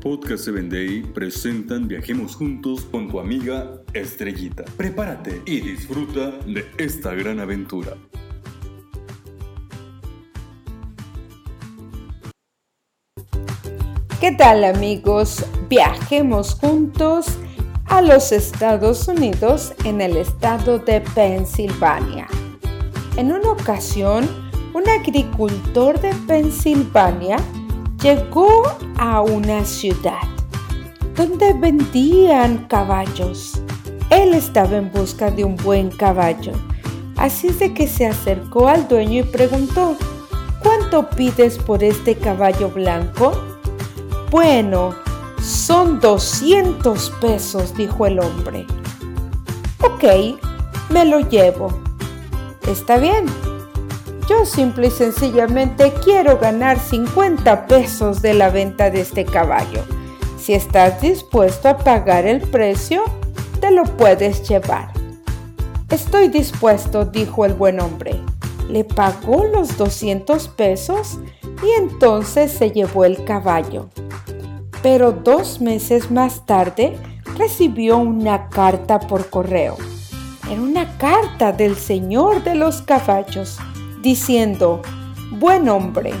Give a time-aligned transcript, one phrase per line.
[0.00, 4.64] Podcast 7 Day presentan Viajemos Juntos con tu amiga Estrellita.
[4.78, 7.98] Prepárate y disfruta de esta gran aventura.
[14.22, 15.44] ¿Qué tal amigos?
[15.68, 17.36] Viajemos juntos
[17.84, 22.26] a los Estados Unidos en el estado de Pensilvania.
[23.18, 24.26] En una ocasión,
[24.72, 27.36] un agricultor de Pensilvania
[28.02, 28.62] llegó
[28.98, 30.20] a una ciudad
[31.14, 33.60] donde vendían caballos.
[34.10, 36.52] Él estaba en busca de un buen caballo,
[37.16, 39.96] así es de que se acercó al dueño y preguntó,
[40.62, 43.32] ¿cuánto pides por este caballo blanco?
[44.30, 44.94] Bueno,
[45.42, 48.66] son 200 pesos, dijo el hombre.
[49.82, 50.04] Ok,
[50.90, 51.68] me lo llevo.
[52.66, 53.26] Está bien,
[54.30, 59.82] yo simple y sencillamente quiero ganar 50 pesos de la venta de este caballo.
[60.38, 63.02] Si estás dispuesto a pagar el precio,
[63.60, 64.92] te lo puedes llevar.
[65.90, 68.20] Estoy dispuesto, dijo el buen hombre.
[68.68, 71.18] Le pagó los 200 pesos
[71.64, 73.88] y entonces se llevó el caballo.
[74.80, 76.96] Pero dos meses más tarde
[77.36, 79.76] recibió una carta por correo.
[80.48, 83.58] Era una carta del señor de los caballos
[84.02, 84.82] diciendo,
[85.32, 86.12] Buen hombre,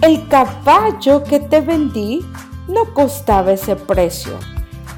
[0.00, 2.24] el caballo que te vendí
[2.68, 4.32] no costaba ese precio.